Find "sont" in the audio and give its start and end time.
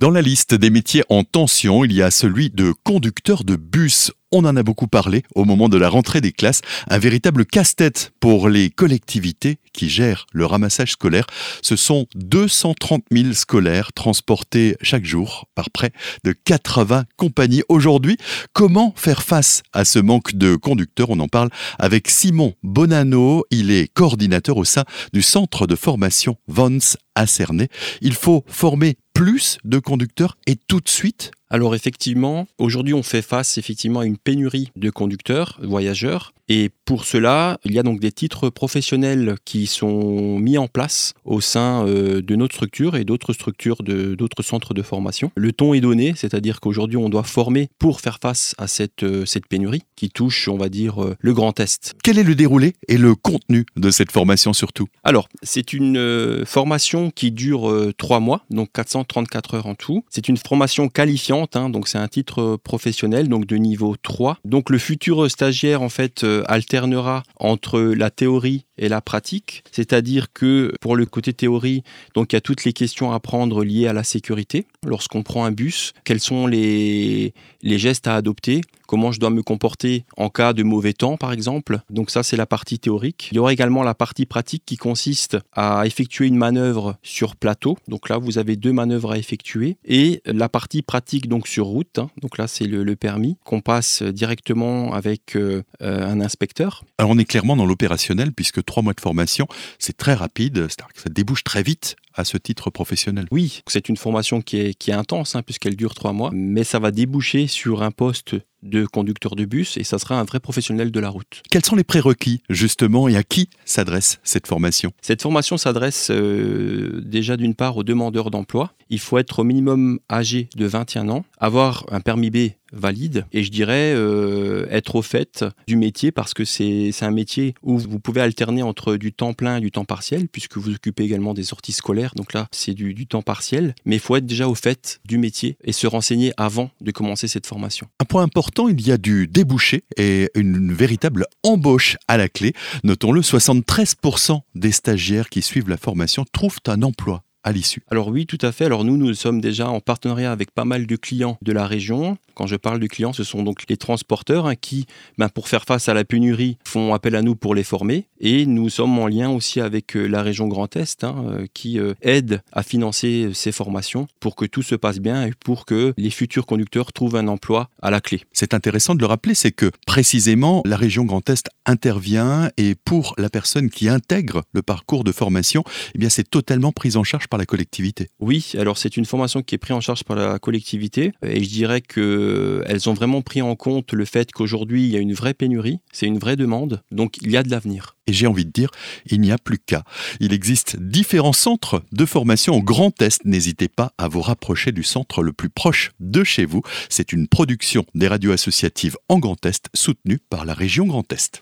11.76-12.06, 39.68-40.36, 76.18-76.46, 111.64-111.76, 153.24-153.42